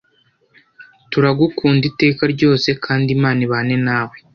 [1.11, 4.15] turagukunda iteka ryose kandi imana ibane nawe